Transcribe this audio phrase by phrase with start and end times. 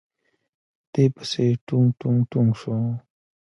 [0.93, 2.77] دې پسې ټونګ ټونګ ټونګ شو.